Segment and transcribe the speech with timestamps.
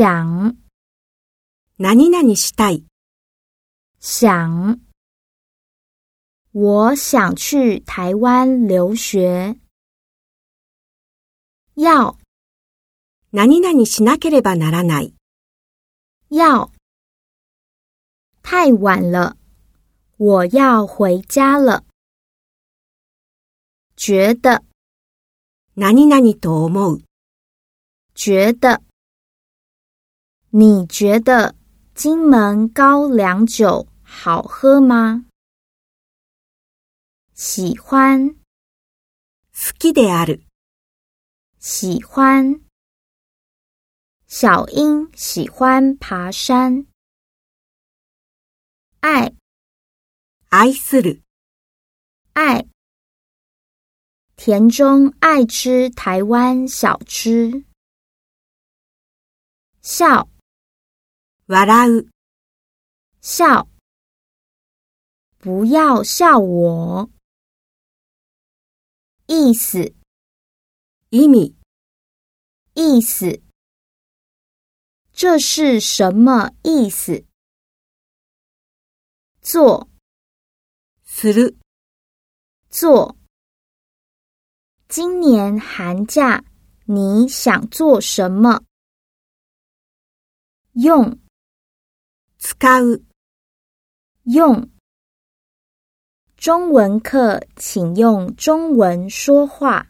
[0.00, 0.56] 想，
[1.76, 2.82] 何何したい。
[4.00, 4.78] 想，
[6.52, 9.60] 我想去台湾留学。
[11.74, 12.16] 要，
[13.30, 15.12] 何何しなければならない。
[16.30, 16.70] 要，
[18.42, 19.36] 太晚了，
[20.16, 21.84] 我要回家了。
[23.98, 24.64] 觉得，
[25.76, 27.02] 何何と思う。
[28.14, 28.80] 觉得。
[30.52, 31.54] 你觉得
[31.94, 35.26] 金门高粱酒好喝吗？
[37.34, 38.30] 喜欢，
[39.52, 40.42] 好きである。
[41.60, 42.60] 喜欢。
[44.26, 46.84] 小英喜欢爬山。
[49.02, 49.32] 爱，
[50.48, 51.22] 愛する。
[52.32, 52.66] 爱。
[54.34, 57.64] 田中爱吃台湾小吃。
[59.82, 60.28] 笑。
[63.22, 63.66] 笑，
[65.38, 67.10] 不要笑我。
[69.26, 69.92] 意思
[71.10, 71.52] 意味，
[72.74, 73.42] 意思，
[75.12, 77.24] 这是什么意思？
[79.42, 79.88] 做，
[81.04, 81.56] する，
[82.68, 83.16] 做。
[84.88, 86.44] 今年寒假
[86.84, 88.62] 你想做什么？
[90.74, 91.19] 用。
[92.40, 93.02] 使う
[94.24, 94.66] 用
[96.38, 99.86] 中文课，请用中文说话。